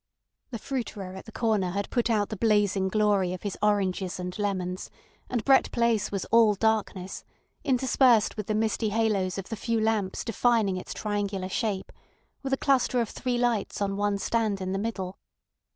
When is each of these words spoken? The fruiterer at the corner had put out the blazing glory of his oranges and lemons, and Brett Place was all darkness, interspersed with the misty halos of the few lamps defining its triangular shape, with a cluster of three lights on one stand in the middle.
The 0.49 0.57
fruiterer 0.57 1.13
at 1.15 1.25
the 1.25 1.31
corner 1.31 1.69
had 1.69 1.87
put 1.91 2.09
out 2.09 2.29
the 2.29 2.35
blazing 2.35 2.87
glory 2.87 3.33
of 3.33 3.43
his 3.43 3.55
oranges 3.61 4.19
and 4.19 4.35
lemons, 4.39 4.89
and 5.29 5.45
Brett 5.45 5.71
Place 5.71 6.11
was 6.11 6.25
all 6.31 6.55
darkness, 6.55 7.23
interspersed 7.63 8.35
with 8.35 8.47
the 8.47 8.55
misty 8.55 8.89
halos 8.89 9.37
of 9.37 9.49
the 9.49 9.55
few 9.55 9.79
lamps 9.79 10.25
defining 10.25 10.75
its 10.77 10.95
triangular 10.95 11.49
shape, 11.49 11.91
with 12.41 12.51
a 12.51 12.57
cluster 12.57 12.99
of 12.99 13.09
three 13.09 13.37
lights 13.37 13.79
on 13.79 13.95
one 13.95 14.17
stand 14.17 14.59
in 14.59 14.71
the 14.71 14.79
middle. 14.79 15.19